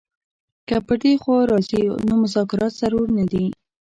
که 0.67 0.75
پر 0.87 0.97
دې 1.03 1.13
خوا 1.21 1.37
راځي 1.51 1.81
نو 2.07 2.13
مذاکرات 2.23 2.73
ضرور 2.81 3.07
نه 3.17 3.25
دي. 3.31 3.45